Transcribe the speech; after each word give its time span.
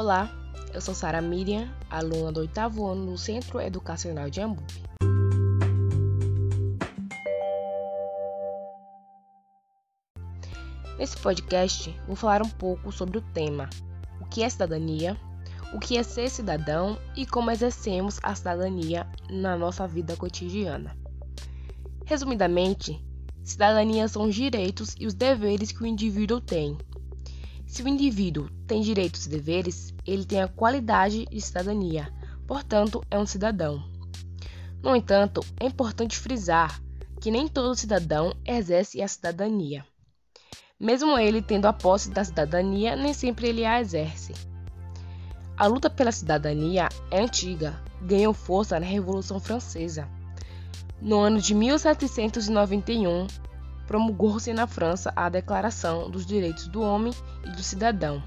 Olá, 0.00 0.30
eu 0.72 0.80
sou 0.80 0.94
Sara 0.94 1.20
Miriam, 1.20 1.68
aluna 1.90 2.30
do 2.30 2.38
oitavo 2.38 2.86
ano 2.86 3.10
do 3.10 3.18
Centro 3.18 3.60
Educacional 3.60 4.30
de 4.30 4.40
Ambupe. 4.40 4.80
Nesse 10.96 11.16
podcast, 11.16 11.92
vou 12.06 12.14
falar 12.14 12.42
um 12.42 12.48
pouco 12.48 12.92
sobre 12.92 13.18
o 13.18 13.20
tema: 13.34 13.68
o 14.20 14.26
que 14.26 14.44
é 14.44 14.48
cidadania, 14.48 15.16
o 15.74 15.80
que 15.80 15.98
é 15.98 16.04
ser 16.04 16.30
cidadão 16.30 16.96
e 17.16 17.26
como 17.26 17.50
exercemos 17.50 18.20
a 18.22 18.36
cidadania 18.36 19.04
na 19.28 19.56
nossa 19.56 19.84
vida 19.88 20.14
cotidiana. 20.16 20.96
Resumidamente, 22.06 23.04
cidadania 23.42 24.06
são 24.06 24.28
os 24.28 24.34
direitos 24.36 24.94
e 24.96 25.08
os 25.08 25.14
deveres 25.14 25.72
que 25.72 25.82
o 25.82 25.86
indivíduo 25.86 26.40
tem. 26.40 26.78
Se 27.68 27.82
o 27.82 27.88
indivíduo 27.88 28.48
tem 28.66 28.80
direitos 28.80 29.26
e 29.26 29.28
deveres, 29.28 29.94
ele 30.06 30.24
tem 30.24 30.40
a 30.40 30.48
qualidade 30.48 31.26
de 31.26 31.40
cidadania, 31.40 32.10
portanto, 32.46 33.04
é 33.10 33.18
um 33.18 33.26
cidadão. 33.26 33.84
No 34.82 34.96
entanto, 34.96 35.42
é 35.60 35.66
importante 35.66 36.16
frisar 36.16 36.80
que 37.20 37.30
nem 37.30 37.46
todo 37.46 37.76
cidadão 37.76 38.34
exerce 38.44 39.02
a 39.02 39.06
cidadania. 39.06 39.84
Mesmo 40.80 41.18
ele 41.18 41.42
tendo 41.42 41.66
a 41.66 41.72
posse 41.72 42.10
da 42.10 42.24
cidadania, 42.24 42.96
nem 42.96 43.12
sempre 43.12 43.48
ele 43.48 43.66
a 43.66 43.80
exerce. 43.80 44.32
A 45.54 45.66
luta 45.66 45.90
pela 45.90 46.10
cidadania 46.10 46.88
é 47.10 47.20
antiga, 47.20 47.78
ganhou 48.00 48.32
força 48.32 48.80
na 48.80 48.86
Revolução 48.86 49.38
Francesa. 49.38 50.08
No 51.02 51.18
ano 51.18 51.38
de 51.38 51.54
1791, 51.54 53.26
promulgou-se 53.88 54.52
na 54.52 54.66
França 54.66 55.10
a 55.16 55.30
Declaração 55.30 56.10
dos 56.10 56.26
Direitos 56.26 56.68
do 56.68 56.82
Homem 56.82 57.12
e 57.42 57.50
do 57.50 57.62
Cidadão. 57.62 58.22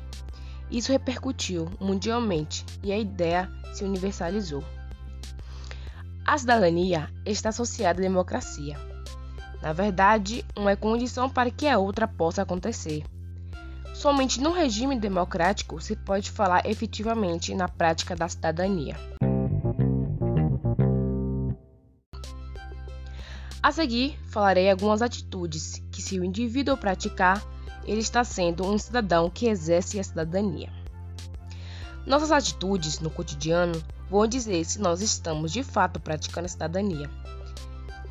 Isso 0.72 0.92
repercutiu 0.92 1.70
mundialmente 1.80 2.66
e 2.82 2.92
a 2.92 2.98
ideia 2.98 3.48
se 3.72 3.84
universalizou. 3.84 4.64
A 6.26 6.38
cidadania 6.38 7.10
está 7.26 7.50
associada 7.50 8.00
à 8.00 8.02
democracia. 8.02 8.76
Na 9.62 9.72
verdade, 9.72 10.44
uma 10.58 10.72
é 10.72 10.76
condição 10.76 11.30
para 11.30 11.52
que 11.52 11.68
a 11.68 11.78
outra 11.78 12.08
possa 12.08 12.42
acontecer. 12.42 13.04
Somente 13.94 14.42
no 14.42 14.52
regime 14.52 15.00
democrático 15.00 15.80
se 15.80 15.96
pode 15.96 16.32
falar 16.32 16.66
efetivamente 16.66 17.54
na 17.54 17.68
prática 17.68 18.16
da 18.16 18.28
cidadania. 18.28 19.11
A 23.64 23.72
seguir, 23.72 24.18
falarei 24.26 24.72
algumas 24.72 25.04
atitudes 25.04 25.84
que, 25.92 26.02
se 26.02 26.20
o 26.20 26.26
indivíduo 26.26 26.76
praticar, 26.76 27.46
ele 27.86 28.02
está 28.02 28.24
sendo 28.24 28.66
um 28.66 28.78
cidadão 28.78 29.30
que 29.30 29.48
exerce 29.48 30.00
a 30.00 30.04
cidadania. 30.04 30.70
Nossas 32.06 32.32
atitudes 32.32 33.00
no 33.00 33.12
cotidiano 33.12 33.80
vão 34.10 34.26
dizer 34.26 34.66
se 34.66 34.82
nós 34.82 35.02
estamos 35.02 35.52
de 35.52 35.62
fato 35.62 36.00
praticando 36.00 36.48
a 36.48 36.50
cidadania. 36.50 37.08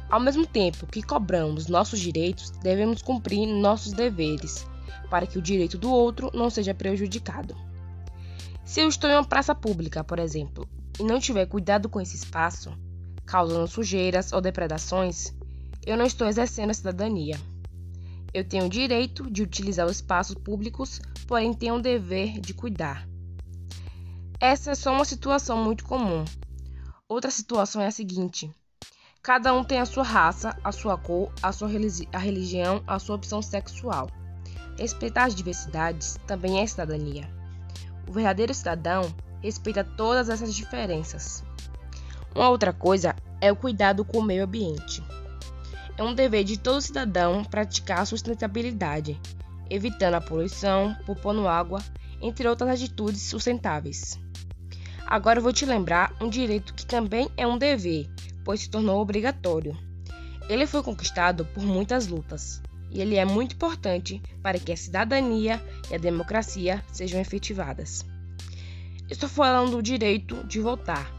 Ao 0.09 0.21
mesmo 0.21 0.47
tempo 0.47 0.87
que 0.87 1.03
cobramos 1.03 1.67
nossos 1.67 1.99
direitos, 1.99 2.51
devemos 2.51 3.03
cumprir 3.03 3.47
nossos 3.47 3.93
deveres, 3.93 4.65
para 5.11 5.27
que 5.27 5.39
o 5.39 5.43
direito 5.43 5.77
do 5.77 5.91
outro 5.91 6.31
não 6.33 6.49
seja 6.49 6.73
prejudicado. 6.73 7.57
Se 8.65 8.81
eu 8.81 8.89
estou 8.89 9.11
em 9.11 9.15
uma 9.15 9.25
praça 9.25 9.53
pública, 9.53 10.05
por 10.05 10.21
exemplo, 10.21 10.69
e 11.01 11.03
não 11.03 11.19
tiver 11.19 11.47
cuidado 11.47 11.89
com 11.89 12.01
esse 12.01 12.15
espaço, 12.15 12.73
causando 13.27 13.67
sujeiras 13.67 14.33
ou 14.33 14.41
depredações, 14.41 15.35
eu 15.87 15.97
não 15.97 16.05
estou 16.05 16.27
exercendo 16.27 16.71
a 16.71 16.75
cidadania. 16.75 17.39
Eu 18.33 18.45
tenho 18.45 18.67
o 18.67 18.69
direito 18.69 19.31
de 19.31 19.43
utilizar 19.43 19.87
os 19.87 19.97
espaços 19.97 20.35
públicos, 20.35 21.01
porém 21.27 21.53
tenho 21.53 21.77
o 21.77 21.83
dever 21.83 22.41
de 22.41 22.55
cuidar. 22.55 23.09
Essa 24.39 24.71
é 24.71 24.75
só 24.75 24.93
uma 24.93 25.05
situação 25.05 25.63
muito 25.63 25.85
comum. 25.85 26.25
Outra 27.09 27.31
situação 27.31 27.83
é 27.83 27.89
a 27.89 27.91
seguinte: 27.91 28.51
cada 29.23 29.53
um 29.53 29.65
tem 29.65 29.81
a 29.81 29.87
sua 29.87 30.05
raça, 30.05 30.57
a 30.63 30.71
sua 30.71 30.97
cor, 30.97 31.33
a 31.43 31.51
sua 31.53 31.69
religi 31.69 32.09
a 32.13 32.19
religião, 32.19 32.83
a 32.87 32.99
sua 32.99 33.17
opção 33.17 33.43
sexual. 33.43 34.09
Respeitar 34.79 35.25
as 35.25 35.35
diversidades 35.35 36.17
também 36.27 36.61
é 36.61 36.67
cidadania. 36.67 37.29
O 38.09 38.13
verdadeiro 38.13 38.55
cidadão 38.55 39.13
respeita 39.43 39.85
todas 39.85 40.29
essas 40.29 40.55
diferenças. 40.55 41.45
Uma 42.35 42.49
outra 42.49 42.73
coisa 42.73 43.15
é 43.41 43.51
o 43.51 43.57
cuidado 43.57 44.05
com 44.05 44.19
o 44.19 44.23
meio 44.23 44.45
ambiente. 44.45 45.03
É 46.01 46.03
um 46.03 46.15
dever 46.15 46.45
de 46.45 46.59
todo 46.59 46.81
cidadão 46.81 47.45
praticar 47.45 47.99
a 47.99 48.07
sustentabilidade, 48.07 49.21
evitando 49.69 50.15
a 50.15 50.21
poluição, 50.23 50.97
poupando 51.05 51.47
água, 51.47 51.79
entre 52.23 52.49
outras 52.49 52.71
atitudes 52.71 53.21
sustentáveis. 53.21 54.19
Agora 55.07 55.43
vou 55.43 55.53
te 55.53 55.67
lembrar 55.67 56.17
um 56.19 56.31
direito 56.31 56.73
que 56.73 56.87
também 56.87 57.29
é 57.37 57.47
um 57.47 57.59
dever, 57.59 58.09
pois 58.43 58.61
se 58.61 58.71
tornou 58.71 58.99
obrigatório. 58.99 59.77
Ele 60.49 60.67
foi 60.67 60.83
conquistado 60.83 61.45
por 61.45 61.63
muitas 61.63 62.07
lutas 62.07 62.63
e 62.91 63.03
ele 63.03 63.17
é 63.17 63.25
muito 63.27 63.55
importante 63.55 64.23
para 64.43 64.59
que 64.59 64.73
a 64.73 64.77
cidadania 64.79 65.63
e 65.91 65.95
a 65.95 65.99
democracia 65.99 66.83
sejam 66.91 67.21
efetivadas. 67.21 68.07
Estou 69.11 69.29
falando 69.29 69.73
do 69.73 69.83
direito 69.83 70.43
de 70.47 70.61
votar. 70.61 71.13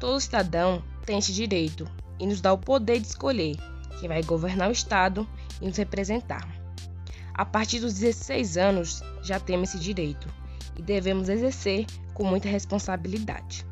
Todo 0.00 0.18
cidadão 0.18 0.82
tem 1.04 1.18
esse 1.18 1.34
direito 1.34 1.86
e 2.18 2.26
nos 2.26 2.40
dá 2.40 2.50
o 2.54 2.56
poder 2.56 2.98
de 2.98 3.08
escolher 3.08 3.58
quem 3.98 4.08
vai 4.08 4.22
governar 4.22 4.68
o 4.68 4.72
Estado 4.72 5.26
e 5.60 5.66
nos 5.66 5.76
representar. 5.76 6.46
A 7.34 7.44
partir 7.44 7.80
dos 7.80 7.94
16 7.94 8.56
anos 8.56 9.02
já 9.22 9.38
temos 9.38 9.70
esse 9.70 9.78
direito 9.78 10.28
e 10.76 10.82
devemos 10.82 11.28
exercer 11.28 11.86
com 12.14 12.24
muita 12.24 12.48
responsabilidade. 12.48 13.66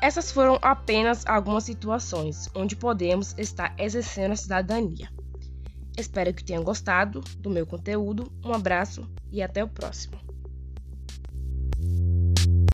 Essas 0.00 0.30
foram 0.30 0.58
apenas 0.62 1.26
algumas 1.26 1.64
situações 1.64 2.48
onde 2.54 2.76
podemos 2.76 3.34
estar 3.38 3.74
exercendo 3.78 4.32
a 4.32 4.36
cidadania. 4.36 5.08
Espero 5.96 6.32
que 6.32 6.44
tenham 6.44 6.62
gostado 6.62 7.22
do 7.38 7.48
meu 7.48 7.66
conteúdo. 7.66 8.30
Um 8.44 8.52
abraço 8.52 9.10
e 9.32 9.42
até 9.42 9.64
o 9.64 9.68
próximo. 9.68 10.25